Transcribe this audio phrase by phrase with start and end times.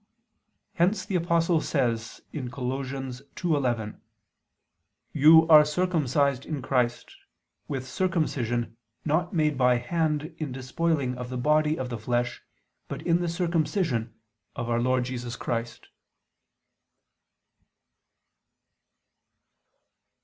[0.73, 2.43] Hence the Apostle says (Col.
[2.71, 3.99] 2:11):
[5.13, 7.15] "You are circumcised" in Christ
[7.67, 12.41] "with circumcision not made by hand in despoiling of the body of the flesh,
[12.87, 14.15] but in the circumcision
[14.55, 15.89] of" Our Lord Jesus "Christ."